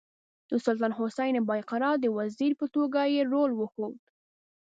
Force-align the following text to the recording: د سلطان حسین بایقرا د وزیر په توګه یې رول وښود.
د 0.49 0.51
سلطان 0.65 0.91
حسین 0.99 1.35
بایقرا 1.49 1.91
د 1.99 2.05
وزیر 2.17 2.51
په 2.59 2.65
توګه 2.75 3.01
یې 3.13 3.21
رول 3.33 3.51
وښود. 3.55 3.97